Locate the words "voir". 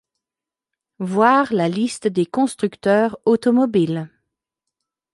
0.97-1.53